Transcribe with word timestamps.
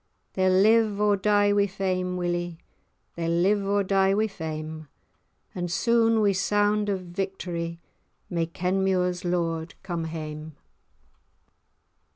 They'll 0.33 0.51
live, 0.51 0.99
or 0.99 1.15
die 1.15 1.53
wi' 1.53 1.67
fame, 1.67 2.17
Willie, 2.17 2.57
They'll 3.13 3.29
live, 3.29 3.63
or 3.63 3.83
die 3.83 4.15
wi' 4.15 4.25
fame, 4.25 4.87
And 5.53 5.71
soon 5.71 6.21
wi' 6.21 6.31
sound 6.31 6.89
o' 6.89 6.97
victorie 6.97 7.79
May 8.27 8.47
Kenmure's 8.47 9.23
lord 9.23 9.75
come 9.83 10.05
hame." 10.05 10.55